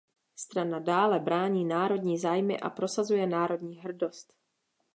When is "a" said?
2.59-2.69